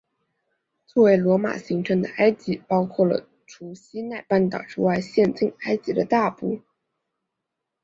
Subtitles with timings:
[0.87, 6.59] 作为罗马行省的埃及包括了除西奈半岛之外现今埃及的大部。